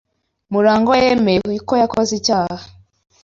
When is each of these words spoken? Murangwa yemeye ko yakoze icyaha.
Murangwa 0.51 0.95
yemeye 1.03 1.39
ko 1.67 1.73
yakoze 1.81 2.11
icyaha. 2.19 2.65